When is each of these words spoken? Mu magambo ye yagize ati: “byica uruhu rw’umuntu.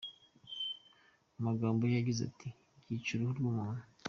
Mu 1.33 1.39
magambo 1.47 1.81
ye 1.85 1.93
yagize 1.97 2.21
ati: 2.29 2.47
“byica 2.81 3.11
uruhu 3.13 3.33
rw’umuntu. 3.37 3.83